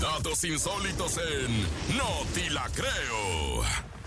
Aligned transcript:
Datos 0.00 0.44
insólitos 0.44 1.18
en 1.18 1.62
No 1.96 2.24
Ti 2.34 2.50
La 2.50 2.68
Creo. 2.74 3.62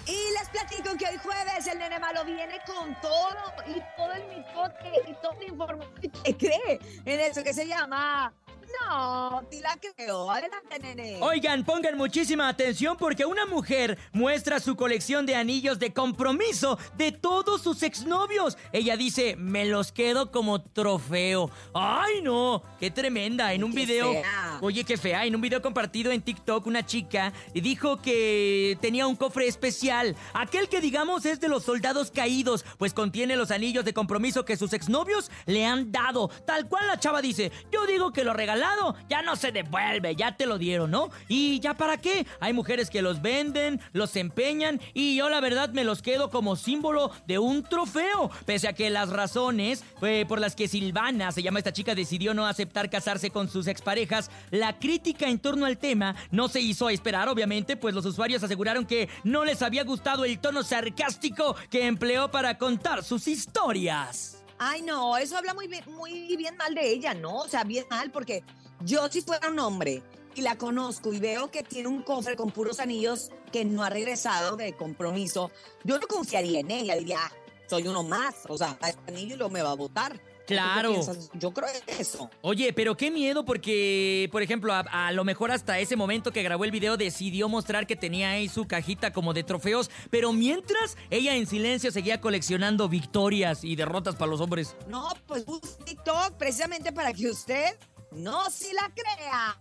Y 0.07 0.33
les 0.33 0.49
platico 0.49 0.95
que 0.97 1.07
hoy 1.07 1.17
jueves 1.17 1.65
el 1.67 1.79
nene 1.79 1.99
malo 1.99 2.23
viene 2.25 2.59
con 2.65 2.93
todo 3.01 3.53
y 3.65 3.81
todo 3.97 4.13
el 4.13 4.27
mitote 4.27 4.91
y 5.09 5.13
toda 5.15 5.35
la 5.39 5.45
información 5.45 6.11
que 6.23 6.37
cree 6.37 6.79
en 7.05 7.19
eso 7.19 7.43
que 7.43 7.53
se 7.53 7.65
llama 7.65 8.31
no, 8.79 9.41
sí 9.51 9.59
la 9.59 9.77
creo. 9.77 10.29
Adelante, 10.29 10.79
nene. 10.79 11.17
Oigan, 11.21 11.63
pongan 11.63 11.97
muchísima 11.97 12.47
atención 12.47 12.97
porque 12.97 13.25
una 13.25 13.45
mujer 13.45 13.97
muestra 14.11 14.59
su 14.59 14.75
colección 14.75 15.25
de 15.25 15.35
anillos 15.35 15.79
de 15.79 15.93
compromiso 15.93 16.77
de 16.97 17.11
todos 17.11 17.61
sus 17.61 17.83
exnovios. 17.83 18.57
Ella 18.71 18.97
dice, 18.97 19.35
me 19.37 19.65
los 19.65 19.91
quedo 19.91 20.31
como 20.31 20.61
trofeo. 20.61 21.49
¡Ay, 21.73 22.21
no! 22.21 22.63
¡Qué 22.79 22.91
tremenda! 22.91 23.53
En 23.53 23.63
un 23.63 23.71
qué 23.71 23.85
video... 23.85 24.11
fea. 24.13 24.59
Oye, 24.61 24.83
qué 24.83 24.97
fea. 24.97 25.25
En 25.25 25.35
un 25.35 25.41
video 25.41 25.61
compartido 25.61 26.11
en 26.11 26.21
TikTok, 26.21 26.65
una 26.67 26.85
chica 26.85 27.33
dijo 27.53 28.01
que 28.01 28.77
tenía 28.81 29.07
un 29.07 29.15
cofre 29.15 29.47
especial. 29.47 30.15
Aquel 30.33 30.69
que 30.69 30.81
digamos 30.81 31.25
es 31.25 31.39
de 31.39 31.47
los 31.47 31.63
soldados 31.63 32.11
caídos, 32.11 32.65
pues 32.77 32.93
contiene 32.93 33.35
los 33.35 33.51
anillos 33.51 33.85
de 33.85 33.93
compromiso 33.93 34.45
que 34.45 34.57
sus 34.57 34.73
exnovios 34.73 35.31
le 35.45 35.65
han 35.65 35.91
dado. 35.91 36.29
Tal 36.45 36.67
cual 36.67 36.87
la 36.87 36.99
chava 36.99 37.21
dice, 37.21 37.51
yo 37.71 37.85
digo 37.85 38.11
que 38.11 38.23
lo 38.23 38.33
regalado 38.55 38.95
ya 39.09 39.21
no 39.21 39.35
se 39.35 39.51
devuelve, 39.51 40.15
ya 40.15 40.35
te 40.35 40.45
lo 40.45 40.57
dieron, 40.57 40.91
¿no? 40.91 41.09
¿Y 41.27 41.59
ya 41.59 41.75
para 41.75 41.97
qué? 41.97 42.25
Hay 42.39 42.53
mujeres 42.53 42.89
que 42.89 43.01
los 43.01 43.21
venden, 43.21 43.81
los 43.93 44.15
empeñan 44.15 44.79
y 44.93 45.15
yo 45.15 45.29
la 45.29 45.41
verdad 45.41 45.69
me 45.69 45.83
los 45.83 46.01
quedo 46.01 46.29
como 46.29 46.55
símbolo 46.55 47.11
de 47.27 47.39
un 47.39 47.63
trofeo. 47.63 48.31
Pese 48.45 48.67
a 48.67 48.73
que 48.73 48.89
las 48.89 49.09
razones 49.09 49.83
eh, 50.01 50.25
por 50.27 50.39
las 50.39 50.55
que 50.55 50.67
Silvana, 50.67 51.31
se 51.31 51.43
llama 51.43 51.59
esta 51.59 51.73
chica, 51.73 51.95
decidió 51.95 52.33
no 52.33 52.47
aceptar 52.47 52.89
casarse 52.89 53.29
con 53.29 53.49
sus 53.49 53.67
exparejas, 53.67 54.31
la 54.51 54.79
crítica 54.79 55.27
en 55.27 55.39
torno 55.39 55.65
al 55.65 55.77
tema 55.77 56.15
no 56.31 56.47
se 56.47 56.61
hizo 56.61 56.89
esperar, 56.89 57.29
obviamente, 57.29 57.77
pues 57.77 57.93
los 57.93 58.05
usuarios 58.05 58.43
aseguraron 58.43 58.85
que 58.85 59.09
no 59.23 59.43
les 59.45 59.61
había 59.61 59.83
gustado 59.83 60.25
el 60.25 60.39
tono 60.39 60.63
sarcástico 60.63 61.55
que 61.69 61.87
empleó 61.87 62.31
para 62.31 62.57
contar 62.57 63.03
sus 63.03 63.27
historias. 63.27 64.44
Ay, 64.57 64.81
no, 64.81 65.17
eso 65.17 65.37
habla 65.37 65.53
muy 65.53 65.67
bien, 65.67 65.83
muy 65.87 66.35
bien 66.37 66.55
mal 66.55 66.73
de 66.73 66.89
ella, 66.89 67.13
¿no? 67.13 67.39
O 67.39 67.47
sea, 67.47 67.63
bien 67.63 67.85
mal, 67.89 68.11
porque 68.11 68.43
yo 68.81 69.07
si 69.09 69.21
fuera 69.21 69.49
un 69.49 69.59
hombre 69.59 70.01
y 70.33 70.41
la 70.41 70.57
conozco 70.57 71.13
y 71.13 71.19
veo 71.19 71.51
que 71.51 71.63
tiene 71.63 71.89
un 71.89 72.01
cofre 72.03 72.35
con 72.35 72.51
puros 72.51 72.79
anillos 72.79 73.31
que 73.51 73.65
no 73.65 73.83
ha 73.83 73.89
regresado 73.89 74.55
de 74.55 74.73
compromiso, 74.73 75.51
yo 75.83 75.99
no 75.99 76.07
confiaría 76.07 76.59
en 76.61 76.71
ella, 76.71 76.95
diría, 76.95 77.19
"Ah, 77.21 77.31
soy 77.67 77.87
uno 77.87 78.03
más, 78.03 78.35
o 78.47 78.57
sea, 78.57 78.77
a 78.81 78.89
este 78.89 79.11
anillo 79.11 79.35
lo 79.37 79.49
me 79.49 79.61
va 79.61 79.71
a 79.71 79.75
votar. 79.75 80.21
Claro. 80.45 81.01
Yo 81.33 81.51
creo 81.51 81.69
eso. 81.99 82.29
Oye, 82.41 82.73
pero 82.73 82.95
qué 82.95 83.11
miedo 83.11 83.45
porque, 83.45 84.29
por 84.31 84.41
ejemplo, 84.41 84.73
a, 84.73 84.79
a 84.79 85.11
lo 85.11 85.23
mejor 85.23 85.51
hasta 85.51 85.79
ese 85.79 85.95
momento 85.95 86.31
que 86.31 86.43
grabó 86.43 86.65
el 86.65 86.71
video 86.71 86.97
decidió 86.97 87.49
mostrar 87.49 87.87
que 87.87 87.95
tenía 87.95 88.31
ahí 88.31 88.47
su 88.49 88.67
cajita 88.67 89.11
como 89.11 89.33
de 89.33 89.43
trofeos, 89.43 89.89
pero 90.09 90.33
mientras 90.33 90.97
ella 91.09 91.35
en 91.35 91.47
silencio 91.47 91.91
seguía 91.91 92.21
coleccionando 92.21 92.89
victorias 92.89 93.63
y 93.63 93.75
derrotas 93.75 94.15
para 94.15 94.31
los 94.31 94.41
hombres. 94.41 94.75
No, 94.87 95.09
pues 95.27 95.43
un 95.47 95.59
TikTok 95.85 96.33
precisamente 96.37 96.91
para 96.91 97.13
que 97.13 97.29
usted 97.29 97.77
no 98.11 98.49
si 98.49 98.71
la 98.73 98.91
crea. 98.93 99.57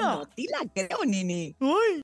No, 0.00 0.28
si 0.36 0.46
la 0.46 0.60
creo, 0.72 1.04
Nini. 1.04 1.56
¡Ay! 1.60 2.02